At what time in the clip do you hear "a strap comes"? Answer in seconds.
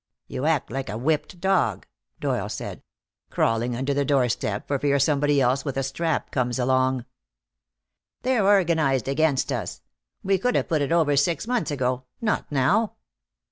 5.77-6.57